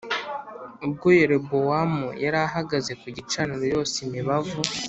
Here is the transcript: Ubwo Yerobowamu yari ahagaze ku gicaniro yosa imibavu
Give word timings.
Ubwo 0.85 1.07
Yerobowamu 1.19 2.07
yari 2.23 2.37
ahagaze 2.47 2.91
ku 3.01 3.07
gicaniro 3.15 3.63
yosa 3.73 3.95
imibavu 4.05 4.57